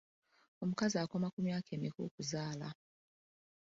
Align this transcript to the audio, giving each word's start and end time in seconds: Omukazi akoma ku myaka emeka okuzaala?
Omukazi 0.63 0.95
akoma 1.03 1.27
ku 1.33 1.39
myaka 1.45 1.69
emeka 1.77 1.99
okuzaala? 2.07 2.69